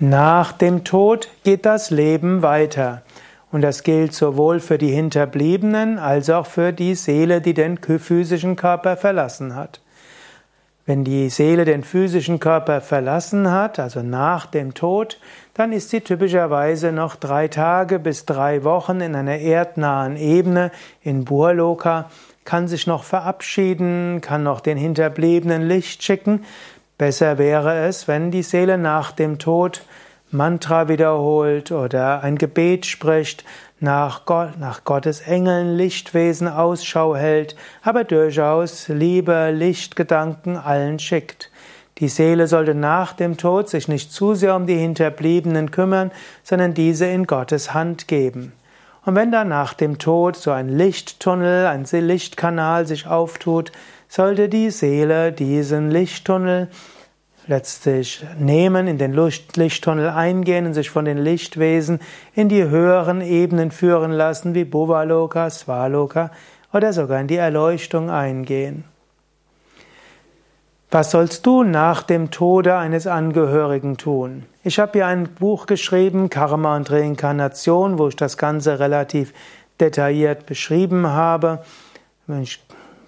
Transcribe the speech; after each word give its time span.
Nach 0.00 0.52
dem 0.52 0.84
Tod 0.84 1.28
geht 1.42 1.66
das 1.66 1.90
Leben 1.90 2.42
weiter. 2.42 3.02
Und 3.50 3.62
das 3.62 3.82
gilt 3.82 4.14
sowohl 4.14 4.60
für 4.60 4.78
die 4.78 4.92
Hinterbliebenen 4.92 5.98
als 5.98 6.30
auch 6.30 6.46
für 6.46 6.72
die 6.72 6.94
Seele, 6.94 7.40
die 7.40 7.52
den 7.52 7.78
physischen 7.78 8.54
Körper 8.54 8.96
verlassen 8.96 9.56
hat. 9.56 9.80
Wenn 10.86 11.02
die 11.02 11.28
Seele 11.30 11.64
den 11.64 11.82
physischen 11.82 12.38
Körper 12.38 12.80
verlassen 12.80 13.50
hat, 13.50 13.80
also 13.80 14.00
nach 14.02 14.46
dem 14.46 14.72
Tod, 14.72 15.18
dann 15.52 15.72
ist 15.72 15.90
sie 15.90 16.00
typischerweise 16.00 16.92
noch 16.92 17.16
drei 17.16 17.48
Tage 17.48 17.98
bis 17.98 18.24
drei 18.24 18.62
Wochen 18.62 19.00
in 19.00 19.16
einer 19.16 19.38
erdnahen 19.38 20.16
Ebene 20.16 20.70
in 21.02 21.24
Burloka, 21.24 22.08
kann 22.44 22.68
sich 22.68 22.86
noch 22.86 23.02
verabschieden, 23.02 24.20
kann 24.20 24.44
noch 24.44 24.60
den 24.60 24.78
Hinterbliebenen 24.78 25.66
Licht 25.66 26.04
schicken, 26.04 26.44
Besser 26.98 27.38
wäre 27.38 27.86
es, 27.86 28.08
wenn 28.08 28.32
die 28.32 28.42
Seele 28.42 28.76
nach 28.76 29.12
dem 29.12 29.38
Tod 29.38 29.82
Mantra 30.32 30.88
wiederholt 30.88 31.70
oder 31.70 32.24
ein 32.24 32.36
Gebet 32.36 32.86
spricht, 32.86 33.44
nach, 33.78 34.26
Gott, 34.26 34.58
nach 34.58 34.82
Gottes 34.82 35.20
Engeln, 35.20 35.76
Lichtwesen 35.76 36.48
Ausschau 36.48 37.14
hält, 37.14 37.54
aber 37.82 38.02
durchaus 38.02 38.88
Liebe, 38.88 39.52
Lichtgedanken 39.52 40.56
allen 40.56 40.98
schickt. 40.98 41.52
Die 41.98 42.08
Seele 42.08 42.48
sollte 42.48 42.74
nach 42.74 43.12
dem 43.12 43.36
Tod 43.36 43.68
sich 43.68 43.86
nicht 43.86 44.12
zu 44.12 44.34
sehr 44.34 44.56
um 44.56 44.66
die 44.66 44.76
Hinterbliebenen 44.76 45.70
kümmern, 45.70 46.10
sondern 46.42 46.74
diese 46.74 47.06
in 47.06 47.28
Gottes 47.28 47.74
Hand 47.74 48.08
geben. 48.08 48.52
Und 49.04 49.14
wenn 49.14 49.30
dann 49.30 49.48
nach 49.48 49.72
dem 49.72 49.98
Tod 49.98 50.36
so 50.36 50.50
ein 50.50 50.68
Lichttunnel, 50.68 51.66
ein 51.66 51.86
Lichtkanal 51.90 52.86
sich 52.86 53.06
auftut, 53.06 53.70
sollte 54.08 54.48
die 54.48 54.70
Seele 54.70 55.32
diesen 55.32 55.90
Lichttunnel 55.90 56.68
letztlich 57.46 58.24
nehmen, 58.38 58.86
in 58.86 58.98
den 58.98 59.12
Lichttunnel 59.12 60.10
eingehen 60.10 60.66
und 60.66 60.74
sich 60.74 60.90
von 60.90 61.04
den 61.04 61.18
Lichtwesen 61.18 62.00
in 62.34 62.48
die 62.48 62.64
höheren 62.64 63.20
Ebenen 63.20 63.70
führen 63.70 64.12
lassen, 64.12 64.54
wie 64.54 64.64
Bhuvaloka, 64.64 65.48
Svaloka 65.48 66.30
oder 66.72 66.92
sogar 66.92 67.20
in 67.20 67.26
die 67.26 67.36
Erleuchtung 67.36 68.10
eingehen. 68.10 68.84
Was 70.90 71.10
sollst 71.10 71.44
du 71.44 71.64
nach 71.64 72.02
dem 72.02 72.30
Tode 72.30 72.76
eines 72.76 73.06
Angehörigen 73.06 73.98
tun? 73.98 74.44
Ich 74.64 74.78
habe 74.78 74.92
hier 74.92 75.06
ein 75.06 75.28
Buch 75.34 75.66
geschrieben, 75.66 76.30
Karma 76.30 76.76
und 76.76 76.90
Reinkarnation, 76.90 77.98
wo 77.98 78.08
ich 78.08 78.16
das 78.16 78.38
Ganze 78.38 78.78
relativ 78.78 79.34
detailliert 79.80 80.46
beschrieben 80.46 81.06
habe. 81.06 81.62
Ich 82.42 82.60